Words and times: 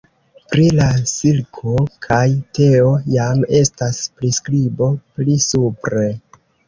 Pri 0.51 0.63
la 0.77 0.85
silko 1.09 1.75
kaj 2.05 2.21
teo 2.59 2.89
jam 3.17 3.43
estas 3.59 4.01
priskribo 4.17 4.89
pli 5.19 5.37
supre. 5.53 6.09